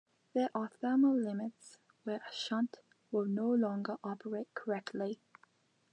There 0.33 0.49
are 0.55 0.71
thermal 0.81 1.15
limits 1.15 1.77
where 2.05 2.23
a 2.27 2.33
shunt 2.33 2.77
will 3.11 3.25
no 3.27 3.51
longer 3.53 3.97
operate 4.03 4.51
correctly. 4.55 5.21